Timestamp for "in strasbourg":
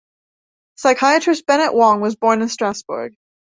2.41-3.13